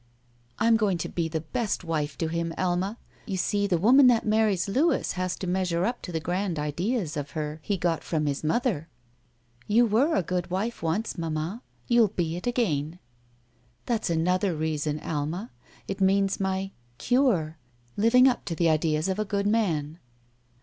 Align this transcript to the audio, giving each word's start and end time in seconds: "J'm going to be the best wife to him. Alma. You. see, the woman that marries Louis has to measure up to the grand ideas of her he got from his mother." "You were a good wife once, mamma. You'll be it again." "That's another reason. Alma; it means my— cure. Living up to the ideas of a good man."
"J'm 0.59 0.77
going 0.77 0.97
to 0.97 1.09
be 1.09 1.27
the 1.27 1.41
best 1.41 1.83
wife 1.83 2.17
to 2.17 2.27
him. 2.27 2.55
Alma. 2.57 2.97
You. 3.27 3.37
see, 3.37 3.67
the 3.67 3.77
woman 3.77 4.07
that 4.07 4.25
marries 4.25 4.67
Louis 4.67 5.11
has 5.11 5.35
to 5.35 5.45
measure 5.45 5.85
up 5.85 6.01
to 6.01 6.11
the 6.11 6.19
grand 6.19 6.57
ideas 6.57 7.15
of 7.15 7.29
her 7.37 7.59
he 7.61 7.77
got 7.77 8.03
from 8.03 8.25
his 8.25 8.43
mother." 8.43 8.89
"You 9.67 9.85
were 9.85 10.15
a 10.15 10.23
good 10.23 10.49
wife 10.49 10.81
once, 10.81 11.19
mamma. 11.19 11.61
You'll 11.87 12.07
be 12.07 12.35
it 12.35 12.47
again." 12.47 12.97
"That's 13.85 14.09
another 14.09 14.55
reason. 14.55 14.99
Alma; 15.01 15.51
it 15.87 16.01
means 16.01 16.39
my— 16.39 16.71
cure. 17.11 17.59
Living 17.95 18.27
up 18.27 18.43
to 18.45 18.55
the 18.55 18.69
ideas 18.71 19.07
of 19.07 19.19
a 19.19 19.23
good 19.23 19.45
man." 19.45 19.99